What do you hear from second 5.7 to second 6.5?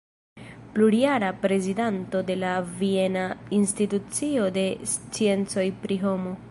pri Homo.